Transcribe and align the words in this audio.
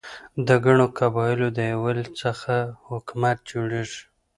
د 0.47 0.49
ګڼو 0.65 0.85
قبایلو 0.99 1.47
د 1.57 1.59
یووالي 1.71 2.05
څخه 2.21 2.53
حکومت 2.89 3.37
جوړيږي. 3.51 4.01